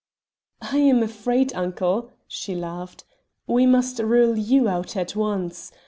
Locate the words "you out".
4.35-4.97